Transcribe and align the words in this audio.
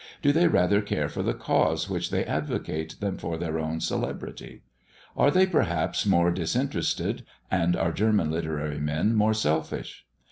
Do 0.23 0.31
they 0.31 0.47
rather 0.47 0.81
care 0.81 1.07
for 1.09 1.21
the 1.21 1.35
cause 1.35 1.87
which 1.87 2.09
they 2.09 2.25
advocate 2.25 2.95
than 3.01 3.19
for 3.19 3.37
their 3.37 3.59
own 3.59 3.79
celebrity? 3.81 4.63
Are 5.15 5.29
they 5.29 5.45
perhaps 5.45 6.07
more 6.07 6.31
disinterested, 6.31 7.23
and 7.51 7.75
our 7.75 7.91
German 7.91 8.31
literary 8.31 8.79
men 8.79 9.13
more 9.13 9.35
selfish? 9.35 10.07